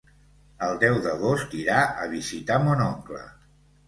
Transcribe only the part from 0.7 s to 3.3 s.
deu d'agost irà a visitar mon oncle.